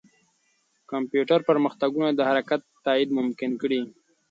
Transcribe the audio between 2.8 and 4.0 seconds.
تایید ممکن کړي.